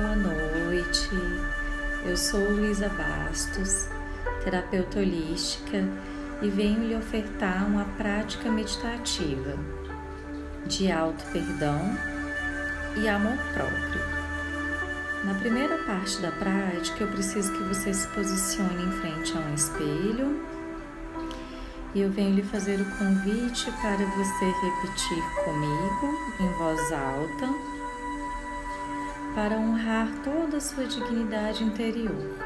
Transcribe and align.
Boa 0.00 0.14
noite. 0.14 1.10
Eu 2.06 2.16
sou 2.16 2.38
Luísa 2.38 2.88
Bastos, 2.88 3.88
terapeuta 4.44 5.00
holística, 5.00 5.78
e 6.40 6.48
venho 6.48 6.86
lhe 6.86 6.94
ofertar 6.94 7.66
uma 7.66 7.84
prática 7.96 8.48
meditativa 8.48 9.58
de 10.66 10.92
auto 10.92 11.24
perdão 11.32 11.80
e 13.02 13.08
amor 13.08 13.36
próprio. 13.52 14.00
Na 15.24 15.34
primeira 15.34 15.76
parte 15.78 16.22
da 16.22 16.30
prática, 16.30 17.02
eu 17.02 17.08
preciso 17.08 17.52
que 17.54 17.64
você 17.64 17.92
se 17.92 18.06
posicione 18.06 18.84
em 18.84 18.92
frente 19.00 19.36
a 19.36 19.40
um 19.40 19.52
espelho 19.52 20.40
e 21.92 22.02
eu 22.02 22.10
venho 22.12 22.36
lhe 22.36 22.44
fazer 22.44 22.80
o 22.80 22.98
convite 22.98 23.68
para 23.80 23.96
você 23.96 24.44
repetir 24.44 25.24
comigo 25.44 26.36
em 26.38 26.52
voz 26.56 26.92
alta 26.92 27.77
para 29.34 29.56
honrar 29.56 30.08
toda 30.22 30.56
a 30.56 30.60
sua 30.60 30.84
dignidade 30.84 31.64
interior. 31.64 32.36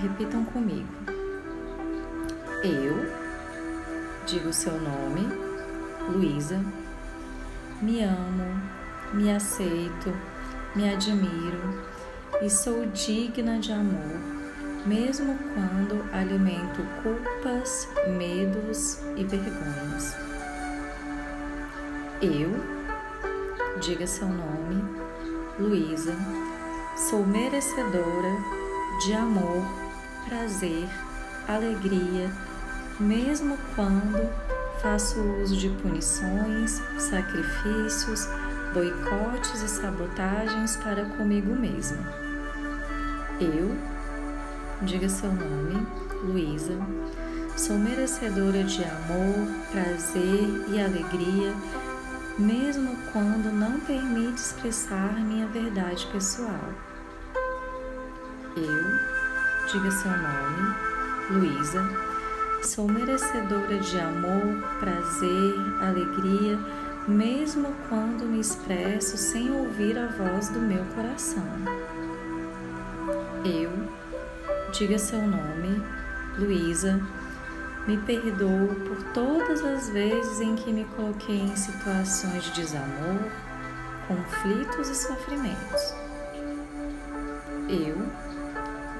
Repitam 0.00 0.44
comigo. 0.44 0.88
Eu, 2.64 3.12
digo 4.26 4.48
o 4.48 4.52
seu 4.52 4.72
nome, 4.80 5.26
Luísa, 6.08 6.60
me 7.80 8.02
amo, 8.02 8.60
me 9.12 9.30
aceito, 9.30 10.12
me 10.74 10.88
admiro 10.92 11.82
e 12.40 12.48
sou 12.48 12.86
digna 12.86 13.58
de 13.58 13.72
amor, 13.72 14.20
mesmo 14.86 15.38
quando 15.54 16.04
alimento 16.12 16.82
culpas, 17.02 17.88
medos 18.16 19.00
e 19.16 19.24
vergonhas. 19.24 20.31
Eu, 22.22 22.52
diga 23.80 24.06
seu 24.06 24.28
nome, 24.28 24.84
Luísa, 25.58 26.14
sou 27.10 27.26
merecedora 27.26 28.36
de 29.04 29.12
amor, 29.12 29.64
prazer, 30.28 30.88
alegria, 31.48 32.30
mesmo 33.00 33.58
quando 33.74 34.30
faço 34.80 35.20
uso 35.42 35.56
de 35.56 35.68
punições, 35.68 36.80
sacrifícios, 36.96 38.28
boicotes 38.72 39.60
e 39.60 39.68
sabotagens 39.68 40.76
para 40.76 41.04
comigo 41.16 41.52
mesma. 41.56 42.06
Eu, 43.40 43.76
diga 44.82 45.08
seu 45.08 45.32
nome, 45.32 45.84
Luísa, 46.22 46.78
sou 47.56 47.76
merecedora 47.76 48.62
de 48.62 48.84
amor, 48.84 49.48
prazer 49.72 50.66
e 50.68 50.80
alegria 50.80 51.52
mesmo 52.38 52.96
quando 53.12 53.52
não 53.52 53.78
permite 53.80 54.38
expressar 54.38 55.14
minha 55.20 55.46
verdade 55.48 56.06
pessoal. 56.12 56.72
Eu, 58.56 59.72
diga 59.72 59.90
seu 59.90 60.10
nome, 60.10 60.74
Luísa, 61.30 61.82
sou 62.62 62.88
merecedora 62.88 63.78
de 63.78 63.98
amor, 63.98 64.62
prazer, 64.78 65.54
alegria, 65.80 66.58
mesmo 67.06 67.74
quando 67.88 68.24
me 68.24 68.40
expresso 68.40 69.16
sem 69.16 69.50
ouvir 69.50 69.98
a 69.98 70.06
voz 70.06 70.48
do 70.48 70.60
meu 70.60 70.84
coração. 70.94 71.44
Eu, 73.44 73.72
diga 74.72 74.98
seu 74.98 75.20
nome, 75.20 75.82
Luísa, 76.38 77.00
me 77.86 77.96
perdoo 77.98 78.74
por 78.86 79.02
todas 79.12 79.64
as 79.64 79.88
vezes 79.88 80.40
em 80.40 80.54
que 80.54 80.72
me 80.72 80.84
coloquei 80.84 81.40
em 81.40 81.56
situações 81.56 82.44
de 82.44 82.52
desamor, 82.52 83.30
conflitos 84.06 84.88
e 84.88 84.94
sofrimentos. 84.94 85.94
Eu, 87.68 87.96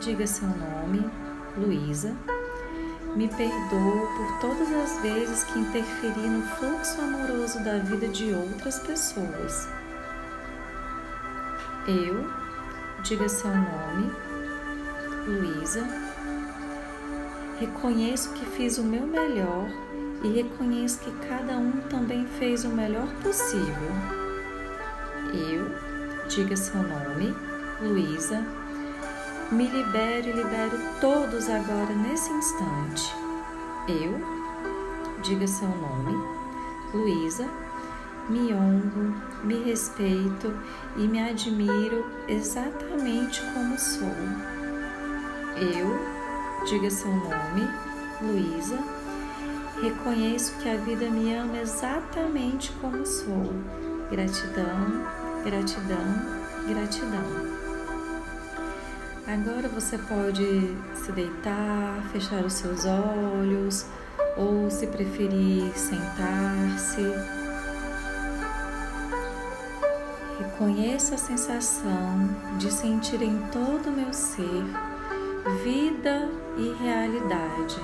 diga 0.00 0.26
seu 0.26 0.48
nome, 0.48 1.08
Luísa, 1.56 2.16
me 3.14 3.28
perdoo 3.28 4.08
por 4.16 4.40
todas 4.40 4.72
as 4.72 5.02
vezes 5.02 5.44
que 5.44 5.58
interferi 5.58 6.28
no 6.28 6.42
fluxo 6.56 7.00
amoroso 7.00 7.62
da 7.62 7.78
vida 7.78 8.08
de 8.08 8.32
outras 8.32 8.80
pessoas. 8.80 9.68
Eu, 11.86 12.28
diga 13.04 13.28
seu 13.28 13.50
nome, 13.50 14.10
Luísa, 15.28 15.86
Reconheço 17.58 18.32
que 18.32 18.44
fiz 18.44 18.78
o 18.78 18.82
meu 18.82 19.06
melhor 19.06 19.68
e 20.24 20.28
reconheço 20.28 20.98
que 21.00 21.10
cada 21.28 21.56
um 21.56 21.72
também 21.88 22.26
fez 22.38 22.64
o 22.64 22.68
melhor 22.68 23.06
possível. 23.22 23.92
Eu, 25.32 26.28
diga 26.28 26.56
seu 26.56 26.82
nome, 26.82 27.34
Luísa, 27.80 28.44
me 29.52 29.68
libero 29.68 30.28
e 30.28 30.32
libero 30.32 30.78
todos 31.00 31.48
agora 31.48 31.94
nesse 31.94 32.32
instante. 32.32 33.14
Eu, 33.88 34.18
diga 35.22 35.46
seu 35.46 35.68
nome, 35.68 36.16
Luísa, 36.92 37.48
me 38.28 38.52
honro, 38.52 39.14
me 39.44 39.62
respeito 39.62 40.52
e 40.96 41.06
me 41.06 41.20
admiro 41.20 42.04
exatamente 42.26 43.42
como 43.52 43.78
sou. 43.78 44.08
Eu, 45.56 46.23
Diga 46.66 46.90
seu 46.90 47.10
nome, 47.10 47.68
Luísa. 48.22 48.78
Reconheço 49.82 50.56
que 50.58 50.70
a 50.70 50.76
vida 50.76 51.10
me 51.10 51.34
ama 51.34 51.58
exatamente 51.58 52.72
como 52.80 53.04
sou. 53.04 53.52
Gratidão, 54.10 55.04
gratidão, 55.44 56.06
gratidão. 56.66 57.54
Agora 59.26 59.68
você 59.68 59.98
pode 59.98 60.74
se 60.94 61.12
deitar, 61.12 62.02
fechar 62.10 62.42
os 62.42 62.54
seus 62.54 62.86
olhos 62.86 63.84
ou, 64.34 64.70
se 64.70 64.86
preferir, 64.86 65.70
sentar-se. 65.76 67.02
Reconheça 70.38 71.16
a 71.16 71.18
sensação 71.18 72.30
de 72.56 72.72
sentir 72.72 73.20
em 73.20 73.36
todo 73.52 73.90
o 73.90 73.92
meu 73.92 74.14
ser 74.14 74.93
vida 75.44 76.30
e 76.56 76.74
realidade. 76.82 77.76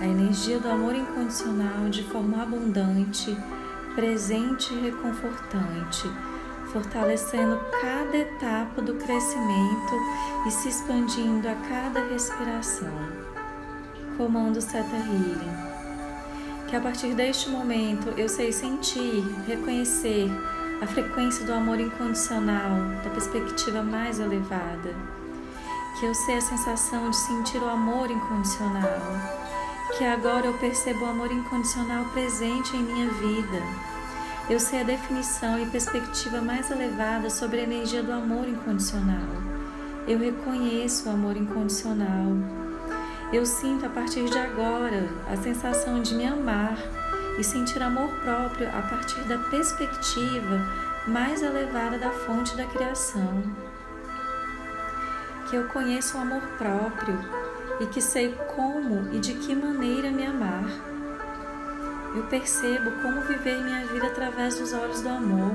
A 0.00 0.06
energia 0.06 0.60
do 0.60 0.68
amor 0.68 0.94
incondicional 0.94 1.88
de 1.90 2.04
forma 2.04 2.42
abundante, 2.42 3.36
presente 3.96 4.72
e 4.72 4.80
reconfortante, 4.80 6.08
fortalecendo 6.72 7.58
cada 7.80 8.16
etapa 8.16 8.80
do 8.80 8.94
crescimento 8.94 9.94
e 10.46 10.50
se 10.52 10.68
expandindo 10.68 11.48
a 11.48 11.54
cada 11.68 12.06
respiração. 12.06 12.94
Comando 14.16 14.60
Theta 14.60 14.96
Healing. 14.96 15.66
Que 16.68 16.76
a 16.76 16.80
partir 16.80 17.14
deste 17.14 17.48
momento 17.48 18.10
eu 18.16 18.28
sei 18.28 18.52
sentir, 18.52 19.24
reconhecer 19.48 20.30
a 20.80 20.86
frequência 20.86 21.44
do 21.44 21.52
amor 21.52 21.80
incondicional 21.80 22.70
da 23.02 23.10
perspectiva 23.10 23.82
mais 23.82 24.20
elevada 24.20 25.25
que 25.98 26.04
eu 26.04 26.14
sei 26.14 26.36
a 26.36 26.40
sensação 26.42 27.08
de 27.08 27.16
sentir 27.16 27.58
o 27.58 27.68
amor 27.68 28.10
incondicional, 28.10 29.00
que 29.96 30.04
agora 30.04 30.46
eu 30.46 30.52
percebo 30.54 31.06
o 31.06 31.08
amor 31.08 31.32
incondicional 31.32 32.04
presente 32.06 32.76
em 32.76 32.82
minha 32.82 33.08
vida. 33.08 33.62
Eu 34.48 34.60
sei 34.60 34.82
a 34.82 34.84
definição 34.84 35.58
e 35.58 35.66
perspectiva 35.66 36.42
mais 36.42 36.70
elevada 36.70 37.30
sobre 37.30 37.60
a 37.60 37.62
energia 37.62 38.02
do 38.02 38.12
amor 38.12 38.46
incondicional. 38.46 39.26
Eu 40.06 40.18
reconheço 40.18 41.08
o 41.08 41.12
amor 41.12 41.34
incondicional. 41.34 42.26
Eu 43.32 43.46
sinto 43.46 43.86
a 43.86 43.88
partir 43.88 44.24
de 44.28 44.38
agora 44.38 45.08
a 45.32 45.36
sensação 45.36 46.02
de 46.02 46.14
me 46.14 46.26
amar 46.26 46.78
e 47.38 47.42
sentir 47.42 47.82
amor 47.82 48.10
próprio 48.22 48.68
a 48.68 48.82
partir 48.82 49.20
da 49.22 49.38
perspectiva 49.38 50.60
mais 51.08 51.42
elevada 51.42 51.98
da 51.98 52.10
fonte 52.10 52.54
da 52.54 52.66
criação 52.66 53.65
que 55.48 55.56
eu 55.56 55.68
conheço 55.68 56.18
o 56.18 56.20
amor 56.20 56.42
próprio 56.58 57.18
e 57.80 57.86
que 57.86 58.00
sei 58.00 58.34
como 58.54 59.14
e 59.14 59.20
de 59.20 59.34
que 59.34 59.54
maneira 59.54 60.10
me 60.10 60.26
amar. 60.26 60.64
Eu 62.14 62.24
percebo 62.24 62.90
como 63.02 63.20
viver 63.22 63.62
minha 63.62 63.86
vida 63.86 64.06
através 64.06 64.58
dos 64.58 64.72
olhos 64.72 65.02
do 65.02 65.08
amor. 65.08 65.54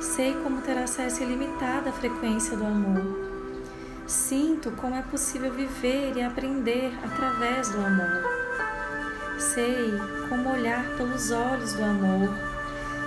Sei 0.00 0.34
como 0.42 0.60
ter 0.60 0.78
acesso 0.78 1.22
ilimitado 1.22 1.88
à 1.88 1.92
frequência 1.92 2.56
do 2.56 2.64
amor. 2.64 3.28
Sinto 4.06 4.70
como 4.72 4.94
é 4.94 5.02
possível 5.02 5.52
viver 5.52 6.16
e 6.16 6.22
aprender 6.22 6.92
através 7.04 7.70
do 7.70 7.78
amor. 7.78 8.22
Sei 9.38 9.92
como 10.28 10.52
olhar 10.52 10.84
pelos 10.96 11.30
olhos 11.30 11.72
do 11.72 11.82
amor. 11.82 12.28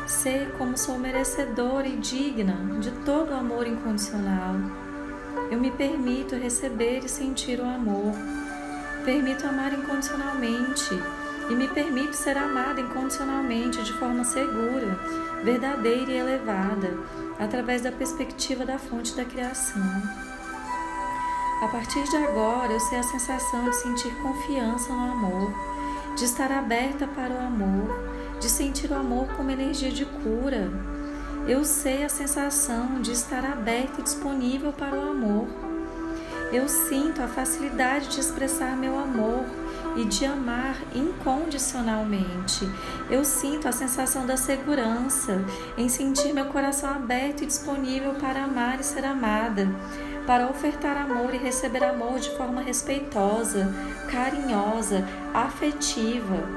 Sei 0.06 0.48
como 0.58 0.78
sou 0.78 0.98
merecedora 0.98 1.88
e 1.88 1.96
digna 1.98 2.56
de 2.80 2.92
todo 3.06 3.32
o 3.32 3.36
amor 3.36 3.66
incondicional 3.68 4.56
eu 5.52 5.60
me 5.60 5.70
permito 5.70 6.34
receber 6.36 7.00
e 7.04 7.10
sentir 7.10 7.60
o 7.60 7.66
amor. 7.66 8.14
Permito 9.04 9.46
amar 9.46 9.74
incondicionalmente 9.74 10.98
e 11.50 11.54
me 11.54 11.68
permito 11.68 12.16
ser 12.16 12.38
amada 12.38 12.80
incondicionalmente 12.80 13.84
de 13.84 13.92
forma 13.94 14.24
segura, 14.24 14.98
verdadeira 15.44 16.10
e 16.10 16.18
elevada, 16.18 16.98
através 17.38 17.82
da 17.82 17.92
perspectiva 17.92 18.66
da 18.66 18.80
fonte 18.80 19.14
da 19.14 19.26
criação. 19.26 19.84
A 21.62 21.68
partir 21.68 22.04
de 22.06 22.16
agora, 22.16 22.72
eu 22.72 22.80
sei 22.80 23.00
a 23.00 23.04
sensação 23.04 23.66
de 23.66 23.76
sentir 23.76 24.16
confiança 24.22 24.94
no 24.94 25.12
amor, 25.12 25.54
de 26.16 26.24
estar 26.24 26.50
aberta 26.50 27.06
para 27.08 27.34
o 27.34 27.40
amor, 27.40 28.40
de 28.40 28.50
sentir 28.50 28.90
o 28.90 28.96
amor 28.96 29.28
como 29.36 29.52
energia 29.52 29.92
de 29.92 30.06
cura. 30.06 30.72
Eu 31.52 31.66
sei 31.66 32.06
a 32.06 32.08
sensação 32.08 33.02
de 33.02 33.12
estar 33.12 33.44
aberta 33.44 34.00
e 34.00 34.04
disponível 34.04 34.72
para 34.72 34.96
o 34.96 35.12
amor. 35.12 35.50
Eu 36.50 36.70
sinto 36.70 37.22
a 37.22 37.28
facilidade 37.28 38.08
de 38.08 38.22
expressar 38.22 38.78
meu 38.78 38.98
amor 38.98 39.44
e 39.98 40.06
de 40.06 40.26
amar 40.26 40.78
incondicionalmente. 40.96 42.66
Eu 43.10 43.26
sinto 43.26 43.68
a 43.68 43.74
sensação 43.74 44.26
da 44.26 44.38
segurança 44.38 45.44
em 45.78 45.90
sentir 45.90 46.32
meu 46.32 46.46
coração 46.46 46.90
aberto 46.90 47.44
e 47.44 47.48
disponível 47.48 48.14
para 48.14 48.46
amar 48.46 48.80
e 48.80 48.84
ser 48.86 49.04
amada, 49.04 49.68
para 50.26 50.50
ofertar 50.50 50.96
amor 50.96 51.34
e 51.34 51.38
receber 51.38 51.84
amor 51.84 52.18
de 52.18 52.30
forma 52.38 52.62
respeitosa, 52.62 53.76
carinhosa, 54.10 55.06
afetiva 55.34 56.48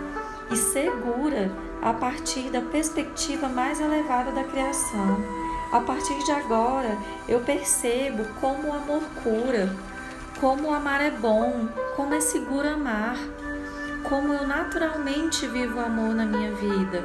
e 0.52 0.56
segura 0.56 1.50
a 1.84 1.92
partir 1.92 2.48
da 2.48 2.62
perspectiva 2.62 3.46
mais 3.46 3.78
elevada 3.78 4.32
da 4.32 4.42
criação. 4.42 5.18
A 5.70 5.80
partir 5.80 6.18
de 6.24 6.32
agora, 6.32 6.96
eu 7.28 7.40
percebo 7.40 8.24
como 8.40 8.68
o 8.68 8.72
amor 8.72 9.02
cura, 9.22 9.70
como 10.40 10.72
amar 10.72 11.02
é 11.02 11.10
bom, 11.10 11.68
como 11.94 12.14
é 12.14 12.20
seguro 12.20 12.66
amar, 12.66 13.18
como 14.08 14.32
eu 14.32 14.46
naturalmente 14.46 15.46
vivo 15.46 15.78
o 15.78 15.84
amor 15.84 16.14
na 16.14 16.24
minha 16.24 16.54
vida. 16.54 17.04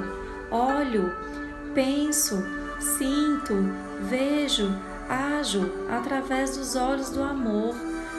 Olho, 0.50 1.14
penso, 1.74 2.42
sinto, 2.80 3.56
vejo, 4.00 4.74
ajo 5.10 5.70
através 5.90 6.56
dos 6.56 6.78
olhos 6.78 7.10
do 7.10 7.22
amor, 7.22 7.76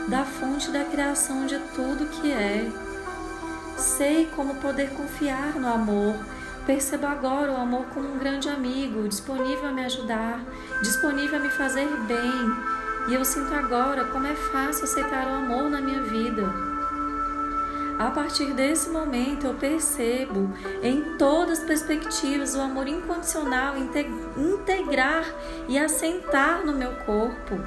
da 0.09 0.25
fonte 0.27 0.71
da 0.71 0.85
criação 0.85 1.47
de 1.47 1.59
tudo 1.75 2.11
que 2.21 2.31
é. 2.31 2.71
Sei 3.79 4.27
como 4.37 4.57
poder 4.57 4.91
confiar 4.91 5.55
no 5.55 5.67
amor 5.67 6.15
Percebo 6.67 7.07
agora 7.07 7.53
o 7.53 7.57
amor 7.57 7.87
como 7.87 8.09
um 8.13 8.19
grande 8.19 8.49
amigo, 8.49 9.09
disponível 9.09 9.69
a 9.69 9.73
me 9.73 9.85
ajudar, 9.85 10.41
disponível 10.83 11.39
a 11.39 11.43
me 11.43 11.49
fazer 11.49 11.89
bem. 12.07 13.09
E 13.09 13.15
eu 13.15 13.25
sinto 13.25 13.53
agora 13.55 14.05
como 14.05 14.27
é 14.27 14.35
fácil 14.35 14.85
aceitar 14.85 15.27
o 15.27 15.35
amor 15.35 15.71
na 15.71 15.81
minha 15.81 16.03
vida. 16.03 16.43
A 17.99 18.11
partir 18.11 18.55
desse 18.55 18.89
momento 18.89 19.47
eu 19.47 19.55
percebo 19.55 20.51
em 20.83 21.19
todas 21.19 21.59
as 21.59 21.65
perspectivas 21.65 22.55
o 22.55 22.61
amor 22.61 22.89
incondicional 22.89 23.75
integrar 23.77 25.25
e 25.69 25.79
assentar 25.79 26.65
no 26.65 26.73
meu 26.73 26.93
corpo. 27.05 27.61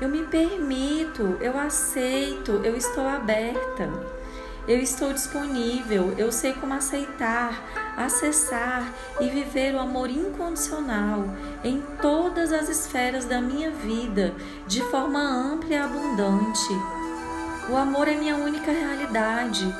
Eu 0.00 0.08
me 0.08 0.22
permito, 0.24 1.38
eu 1.40 1.58
aceito, 1.58 2.60
eu 2.64 2.76
estou 2.76 3.06
aberta. 3.06 3.88
Eu 4.66 4.78
estou 4.78 5.12
disponível, 5.12 6.14
eu 6.18 6.32
sei 6.32 6.52
como 6.54 6.74
aceitar, 6.74 7.83
acessar 7.96 8.92
e 9.20 9.28
viver 9.28 9.74
o 9.74 9.80
amor 9.80 10.10
incondicional 10.10 11.24
em 11.62 11.82
todas 12.00 12.52
as 12.52 12.68
esferas 12.68 13.24
da 13.24 13.40
minha 13.40 13.70
vida, 13.70 14.34
de 14.66 14.82
forma 14.82 15.20
ampla 15.20 15.70
e 15.70 15.76
abundante. 15.76 16.74
O 17.70 17.76
amor 17.76 18.08
é 18.08 18.14
minha 18.14 18.36
única 18.36 18.70
realidade. 18.70 19.74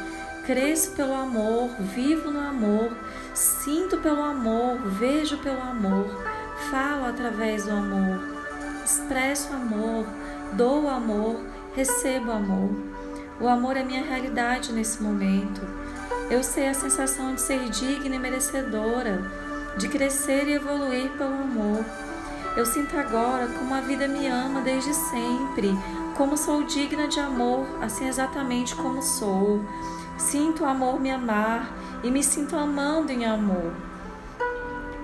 Cresço 0.47 0.93
pelo 0.93 1.15
amor, 1.15 1.71
vivo 1.81 2.31
no 2.31 2.41
amor, 2.41 2.95
sinto 3.33 3.99
pelo 3.99 4.23
amor, 4.23 4.77
vejo 4.91 5.39
pelo 5.39 5.61
amor, 5.61 6.07
falo 6.71 7.07
através 7.07 7.65
do 7.65 7.71
amor, 7.71 8.21
expresso 8.85 9.55
amor, 9.55 10.05
dou 10.53 10.87
amor, 10.89 11.41
recebo 11.75 12.31
amor. 12.31 12.71
O 13.41 13.49
amor 13.49 13.77
é 13.77 13.83
minha 13.83 14.05
realidade 14.05 14.73
nesse 14.73 15.03
momento. 15.03 15.63
Eu 16.31 16.43
sei 16.43 16.69
a 16.69 16.75
sensação 16.75 17.35
de 17.35 17.41
ser 17.41 17.69
digna 17.69 18.17
e 18.17 18.19
merecedora, 18.19 19.23
de 19.77 19.89
crescer 19.89 20.49
e 20.49 20.55
evoluir 20.55 21.11
pelo 21.13 21.35
amor. 21.35 21.85
Eu 22.57 22.65
sinto 22.65 22.97
agora 22.97 23.47
como 23.49 23.75
a 23.75 23.81
vida 23.81 24.09
me 24.09 24.27
ama 24.27 24.61
desde 24.63 24.95
sempre, 24.95 25.77
como 26.17 26.37
sou 26.37 26.63
digna 26.63 27.09
de 27.09 27.21
amor, 27.21 27.67
assim 27.83 28.09
exatamente 28.09 28.75
como 28.75 29.03
sou. 29.03 29.63
Sinto 30.17 30.63
o 30.63 30.67
amor 30.67 30.99
me 30.99 31.11
amar 31.11 31.71
e 32.03 32.11
me 32.11 32.23
sinto 32.23 32.57
amando 32.57 33.13
em 33.13 33.27
amor. 33.27 33.73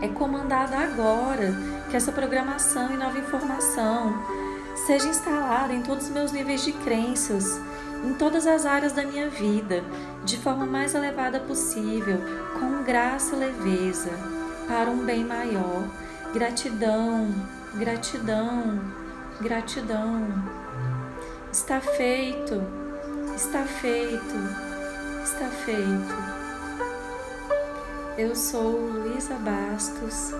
É 0.00 0.08
comandada 0.08 0.78
agora 0.78 1.52
que 1.90 1.96
essa 1.96 2.12
programação 2.12 2.90
e 2.92 2.96
nova 2.96 3.18
informação 3.18 4.14
seja 4.86 5.08
instalada 5.08 5.74
em 5.74 5.82
todos 5.82 6.06
os 6.06 6.10
meus 6.10 6.32
níveis 6.32 6.64
de 6.64 6.72
crenças 6.72 7.60
em 8.04 8.14
todas 8.14 8.46
as 8.46 8.64
áreas 8.64 8.92
da 8.92 9.04
minha 9.04 9.28
vida, 9.28 9.82
de 10.24 10.36
forma 10.38 10.66
mais 10.66 10.94
elevada 10.94 11.40
possível, 11.40 12.18
com 12.58 12.82
graça 12.82 13.34
e 13.34 13.38
leveza, 13.38 14.10
para 14.66 14.90
um 14.90 15.04
bem 15.04 15.24
maior. 15.24 15.84
Gratidão, 16.32 17.28
gratidão, 17.74 18.80
gratidão. 19.40 20.26
Está 21.52 21.80
feito, 21.80 22.62
está 23.34 23.64
feito, 23.64 24.36
está 25.22 25.48
feito. 25.64 26.40
Eu 28.16 28.34
sou 28.36 28.72
Luísa 28.72 29.34
Bastos 29.34 30.32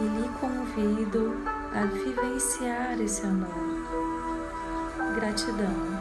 e 0.00 0.04
lhe 0.04 0.28
convido 0.40 1.36
a 1.74 1.86
vivenciar 1.86 3.00
esse 3.00 3.24
amor. 3.24 3.48
Gratidão. 5.14 5.93